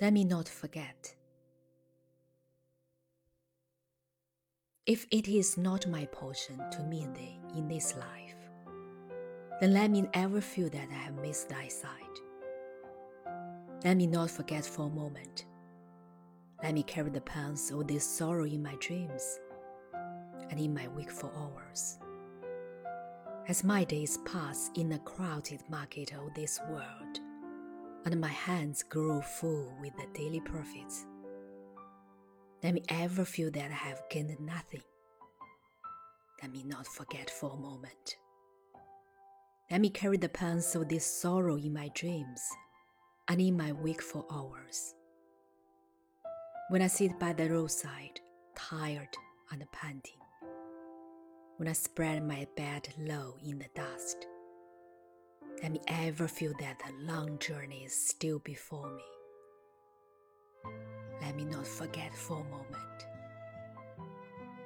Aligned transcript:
Let 0.00 0.14
me 0.14 0.24
not 0.24 0.48
forget. 0.48 1.14
If 4.86 5.06
it 5.10 5.28
is 5.28 5.58
not 5.58 5.86
my 5.86 6.06
portion 6.06 6.58
to 6.70 6.82
meet 6.84 7.14
thee 7.14 7.38
in 7.54 7.68
this 7.68 7.94
life, 7.94 8.34
then 9.60 9.74
let 9.74 9.90
me 9.90 10.06
ever 10.14 10.40
feel 10.40 10.70
that 10.70 10.88
I 10.90 10.94
have 10.94 11.20
missed 11.20 11.50
thy 11.50 11.68
sight. 11.68 11.90
Let 13.84 13.98
me 13.98 14.06
not 14.06 14.30
forget 14.30 14.64
for 14.64 14.86
a 14.86 14.88
moment. 14.90 15.44
Let 16.62 16.72
me 16.72 16.82
carry 16.82 17.10
the 17.10 17.20
pangs 17.20 17.70
of 17.70 17.86
this 17.86 18.04
sorrow 18.04 18.44
in 18.44 18.62
my 18.62 18.76
dreams 18.80 19.38
and 20.48 20.58
in 20.58 20.72
my 20.72 20.88
wakeful 20.88 21.30
hours. 21.36 21.98
As 23.48 23.64
my 23.64 23.84
days 23.84 24.18
pass 24.24 24.70
in 24.76 24.88
the 24.88 24.98
crowded 25.00 25.62
market 25.68 26.14
of 26.14 26.32
this 26.34 26.58
world, 26.70 27.20
and 28.04 28.20
my 28.20 28.28
hands 28.28 28.82
grow 28.82 29.20
full 29.20 29.74
with 29.80 29.92
the 29.96 30.06
daily 30.18 30.40
profits, 30.40 31.06
let 32.62 32.74
me 32.74 32.82
ever 32.88 33.24
feel 33.24 33.50
that 33.52 33.70
I 33.70 33.74
have 33.74 34.02
gained 34.10 34.38
nothing. 34.40 34.82
Let 36.42 36.52
me 36.52 36.62
not 36.64 36.86
forget 36.86 37.30
for 37.30 37.52
a 37.52 37.56
moment. 37.56 38.16
Let 39.70 39.80
me 39.80 39.90
carry 39.90 40.16
the 40.16 40.28
pangs 40.28 40.74
of 40.74 40.88
this 40.88 41.06
sorrow 41.06 41.56
in 41.56 41.72
my 41.72 41.90
dreams 41.94 42.42
and 43.28 43.40
in 43.40 43.56
my 43.56 43.72
wakeful 43.72 44.26
hours. 44.30 44.94
When 46.70 46.82
I 46.82 46.86
sit 46.88 47.18
by 47.18 47.32
the 47.32 47.48
roadside, 47.50 48.20
tired 48.56 49.16
and 49.52 49.64
panting, 49.72 50.20
when 51.56 51.68
I 51.68 51.72
spread 51.72 52.26
my 52.26 52.46
bed 52.56 52.88
low 52.98 53.36
in 53.44 53.58
the 53.58 53.68
dust, 53.74 54.26
let 55.62 55.72
me 55.72 55.80
ever 55.88 56.26
feel 56.26 56.52
that 56.58 56.78
the 56.78 57.12
long 57.12 57.38
journey 57.38 57.84
is 57.84 57.92
still 57.92 58.38
before 58.40 58.90
me. 58.90 59.04
Let 61.20 61.36
me 61.36 61.44
not 61.44 61.66
forget 61.66 62.14
for 62.14 62.40
a 62.40 62.44
moment. 62.44 63.06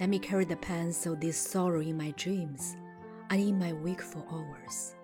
Let 0.00 0.08
me 0.08 0.18
carry 0.18 0.44
the 0.44 0.56
of 1.06 1.20
this 1.20 1.36
sorrow 1.36 1.80
in 1.80 1.98
my 1.98 2.12
dreams 2.16 2.74
and 3.30 3.40
in 3.40 3.58
my 3.58 3.74
wakeful 3.74 4.26
hours. 4.30 4.94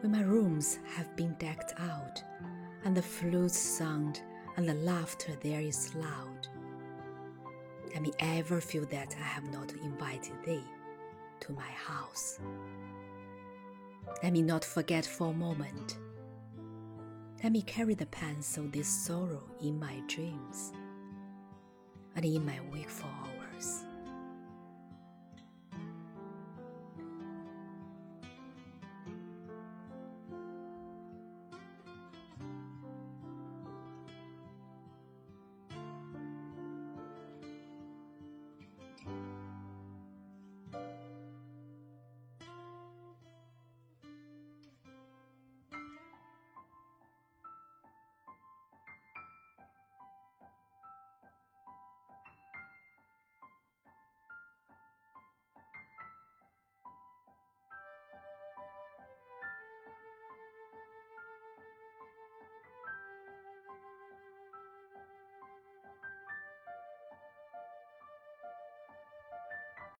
When 0.00 0.10
my 0.10 0.22
rooms 0.22 0.78
have 0.96 1.14
been 1.14 1.34
decked 1.38 1.74
out, 1.78 2.22
and 2.84 2.96
the 2.96 3.02
flutes 3.02 3.56
sound, 3.56 4.20
and 4.56 4.68
the 4.68 4.74
laughter 4.74 5.32
there 5.42 5.60
is 5.60 5.94
loud, 5.94 6.48
let 7.92 8.02
me 8.02 8.10
ever 8.18 8.60
feel 8.60 8.84
that 8.86 9.14
I 9.20 9.24
have 9.24 9.52
not 9.52 9.72
invited 9.72 10.34
thee 10.44 10.64
to 11.40 11.52
my 11.52 11.70
house. 11.86 12.40
Let 14.22 14.32
me 14.32 14.42
not 14.42 14.64
forget 14.64 15.04
for 15.04 15.30
a 15.30 15.32
moment. 15.34 15.98
Let 17.42 17.52
me 17.52 17.62
carry 17.62 17.94
the 17.94 18.06
pangs 18.06 18.56
of 18.56 18.70
this 18.70 18.86
sorrow 18.86 19.42
in 19.60 19.78
my 19.78 20.00
dreams 20.06 20.72
and 22.14 22.24
in 22.24 22.46
my 22.46 22.60
wakeful 22.72 23.10
hours. 23.10 23.41